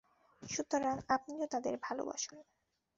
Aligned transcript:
সুতরাং 0.43 0.95
আপনিও 1.09 1.45
তাদের 1.47 1.73
ভালবাসুন। 1.81 2.37